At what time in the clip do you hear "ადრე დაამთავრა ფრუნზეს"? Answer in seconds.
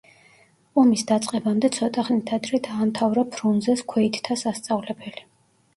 2.39-3.87